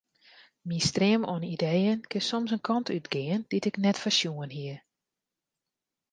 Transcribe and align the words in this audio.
Myn 0.67 0.81
stream 0.89 1.21
oan 1.31 1.45
ideeën 1.55 1.99
kin 2.11 2.23
soms 2.29 2.51
in 2.55 2.65
kant 2.67 2.87
útgean 2.95 3.41
dy't 3.49 3.69
ik 3.69 3.75
net 3.83 3.97
foarsjoen 4.01 4.51
hie. 4.57 4.75